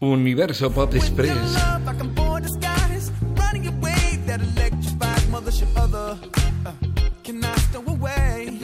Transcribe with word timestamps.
Universo 0.00 0.70
Pop 0.70 0.94
Express. 0.94 1.34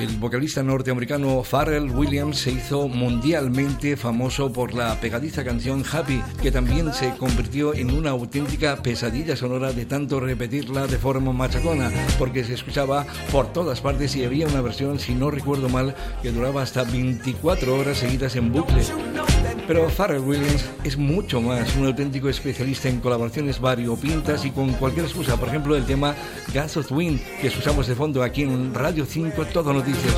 El 0.00 0.16
vocalista 0.16 0.62
norteamericano 0.62 1.42
Pharrell 1.42 1.90
Williams 1.90 2.38
se 2.38 2.50
hizo 2.50 2.88
mundialmente 2.88 3.96
famoso 3.96 4.52
por 4.52 4.74
la 4.74 4.98
pegadiza 5.00 5.44
canción 5.44 5.84
Happy, 5.90 6.20
que 6.42 6.50
también 6.50 6.92
se 6.92 7.14
convirtió 7.16 7.74
en 7.74 7.92
una 7.92 8.10
auténtica 8.10 8.82
pesadilla 8.82 9.36
sonora 9.36 9.72
de 9.72 9.86
tanto 9.86 10.18
repetirla 10.18 10.86
de 10.88 10.98
forma 10.98 11.32
machacona, 11.32 11.92
porque 12.18 12.42
se 12.42 12.54
escuchaba 12.54 13.06
por 13.30 13.52
todas 13.52 13.80
partes 13.80 14.16
y 14.16 14.24
había 14.24 14.48
una 14.48 14.62
versión, 14.62 14.98
si 14.98 15.14
no 15.14 15.30
recuerdo 15.30 15.68
mal, 15.68 15.94
que 16.22 16.32
duraba 16.32 16.62
hasta 16.62 16.82
24 16.82 17.76
horas 17.76 17.98
seguidas 17.98 18.34
en 18.36 18.52
bucle. 18.52 18.82
Pero 19.66 19.88
Pharrell 19.88 20.20
Williams 20.20 20.68
es 20.84 20.96
mucho 20.96 21.40
más, 21.40 21.76
un 21.76 21.86
auténtico 21.86 22.28
especialista 22.28 22.88
en 22.88 23.00
colaboraciones 23.00 23.60
variopintas 23.60 24.44
y 24.44 24.50
con 24.50 24.72
cualquier 24.72 25.06
excusa. 25.06 25.36
Por 25.36 25.48
ejemplo, 25.48 25.76
el 25.76 25.84
tema 25.84 26.14
Gas 26.52 26.76
of 26.76 26.90
Wind, 26.90 27.20
que 27.40 27.48
escuchamos 27.48 27.86
de 27.86 27.94
fondo 27.94 28.22
aquí 28.22 28.42
en 28.42 28.74
Radio 28.74 29.06
5, 29.06 29.44
Todo 29.46 29.72
Noticias. 29.72 30.14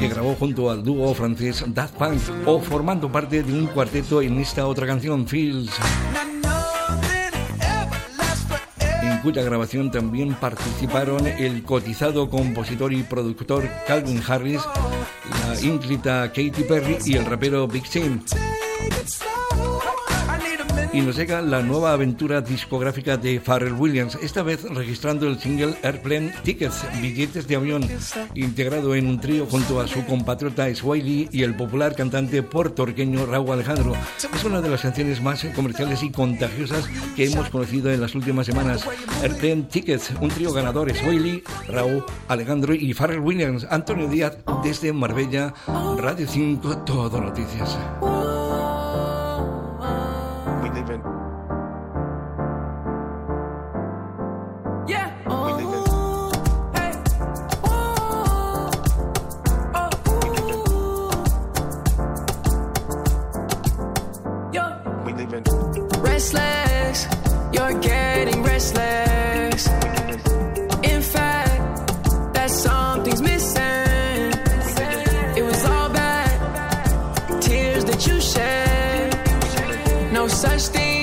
Que 0.00 0.08
grabó 0.08 0.34
junto 0.34 0.70
al 0.70 0.82
dúo 0.82 1.14
francés 1.14 1.64
Daft 1.68 1.94
Punk 1.94 2.20
o 2.46 2.60
formando 2.60 3.10
parte 3.10 3.42
de 3.42 3.52
un 3.52 3.66
cuarteto 3.66 4.20
en 4.20 4.38
esta 4.40 4.66
otra 4.66 4.86
canción, 4.86 5.26
Fields 5.26 5.72
en 9.04 9.18
cuya 9.18 9.42
grabación 9.42 9.90
también 9.90 10.34
participaron 10.34 11.26
el 11.26 11.62
cotizado 11.62 12.28
compositor 12.30 12.92
y 12.92 13.02
productor 13.02 13.68
Calvin 13.86 14.22
Harris, 14.26 14.60
la 15.46 15.60
ínclita 15.60 16.28
Katy 16.28 16.64
Perry 16.68 16.98
y 17.04 17.16
el 17.16 17.26
rapero 17.26 17.66
Big 17.66 17.86
Sean 17.86 18.22
y 20.94 21.00
nos 21.00 21.16
llega 21.16 21.42
la 21.42 21.60
nueva 21.60 21.92
aventura 21.92 22.40
discográfica 22.40 23.16
de 23.16 23.40
Pharrell 23.40 23.72
Williams, 23.72 24.16
esta 24.22 24.44
vez 24.44 24.62
registrando 24.62 25.26
el 25.26 25.40
single 25.40 25.74
Airplane 25.82 26.32
Tickets, 26.44 26.84
billetes 27.02 27.48
de 27.48 27.56
avión, 27.56 27.84
integrado 28.34 28.94
en 28.94 29.08
un 29.08 29.20
trío 29.20 29.44
junto 29.46 29.80
a 29.80 29.88
su 29.88 30.04
compatriota 30.06 30.72
Swiley 30.72 31.28
y 31.32 31.42
el 31.42 31.56
popular 31.56 31.96
cantante 31.96 32.44
puertorriqueño 32.44 33.26
Raúl 33.26 33.50
Alejandro. 33.50 33.94
Es 34.32 34.44
una 34.44 34.60
de 34.60 34.68
las 34.68 34.82
canciones 34.82 35.20
más 35.20 35.44
comerciales 35.56 36.04
y 36.04 36.12
contagiosas 36.12 36.88
que 37.16 37.26
hemos 37.26 37.48
conocido 37.50 37.90
en 37.90 38.00
las 38.00 38.14
últimas 38.14 38.46
semanas. 38.46 38.86
Airplane 39.20 39.64
Tickets, 39.64 40.12
un 40.20 40.28
trío 40.28 40.52
ganador, 40.52 40.94
Swiley, 40.94 41.42
Raúl 41.66 42.04
Alejandro 42.28 42.72
y 42.72 42.94
Pharrell 42.94 43.20
Williams. 43.20 43.66
Antonio 43.68 44.06
Díaz 44.06 44.38
desde 44.62 44.92
Marbella, 44.92 45.54
Radio 45.98 46.28
5, 46.28 46.78
Todo 46.84 47.20
Noticias. 47.20 47.76
Restless, 66.24 67.06
You're 67.52 67.78
getting 67.80 68.42
restless. 68.42 69.68
In 70.82 71.02
fact, 71.02 72.32
that 72.32 72.48
something's 72.48 73.20
missing. 73.20 74.32
It 75.36 75.42
was 75.44 75.64
all 75.66 75.90
bad. 75.90 77.42
Tears 77.42 77.84
that 77.84 78.06
you 78.06 78.22
shed. 78.22 79.12
No 80.14 80.26
such 80.26 80.62
thing. 80.68 80.93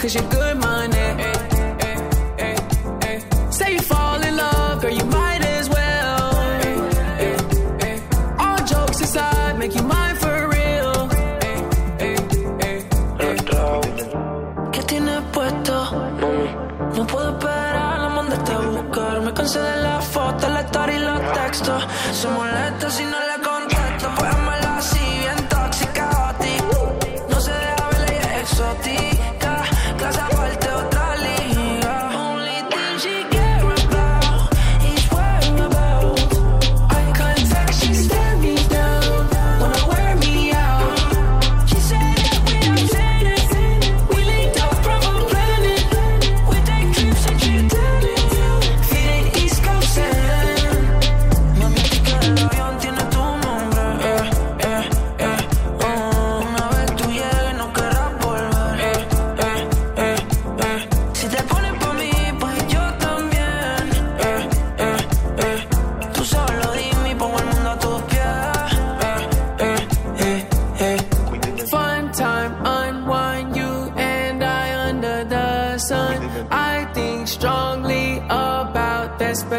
cause 0.00 0.14
you're 0.14 0.30
good 0.30 0.56
money. 0.58 0.96
Hey, 0.96 1.96
hey, 2.38 2.56
hey, 3.02 3.18
Say 3.50 3.72
you 3.74 3.80
fall 3.80 4.20
in 4.22 4.36
love, 4.36 4.80
girl, 4.80 4.90
you 5.00 5.04
might 5.04 5.42
as 5.56 5.68
well. 5.68 6.22
All 8.38 8.58
jokes 8.64 9.00
aside, 9.02 9.58
make 9.58 9.74
you 9.74 9.82
mine 9.82 10.16
for 10.16 10.48
real. 10.48 11.08
¿Qué 14.72 14.82
tienes 14.90 15.20
puesto? 15.34 15.74
No 16.96 17.06
puedo 17.06 17.30
esperar 17.38 18.00
a 18.00 18.08
mandarte 18.08 18.52
a 18.52 18.58
buscar. 18.58 19.20
Me 19.20 19.32
cansé 19.34 19.58
de 19.60 19.76
la 19.82 20.00
foto, 20.00 20.48
la 20.48 20.60
story 20.62 20.94
y 20.94 20.98
los 21.00 21.20
textos. 21.32 21.82
Se 22.12 22.28
molesta 22.28 22.90
si 22.90 23.04
no 23.04 23.18
le 23.28 23.29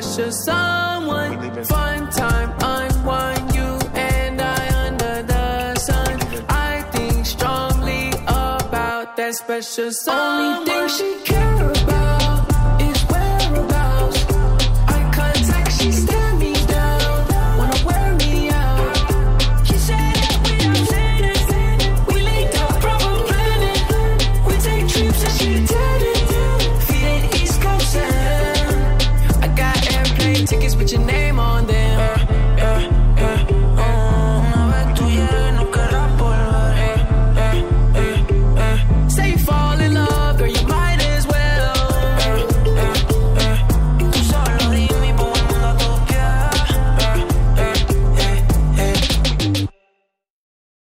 special 0.00 0.30
someone. 0.32 1.64
Fun 1.64 2.10
time, 2.10 2.50
unwind 2.60 3.54
you 3.54 3.78
and 3.94 4.40
I 4.40 4.86
under 4.86 5.22
the 5.22 5.74
sun. 5.76 6.20
I 6.48 6.82
think 6.92 7.26
strongly 7.26 8.10
about 8.26 9.16
that 9.16 9.34
special 9.34 9.90
someone. 9.90 10.68
Only 10.68 10.70
thing 10.70 10.88
she 10.88 11.24
care 11.24 11.47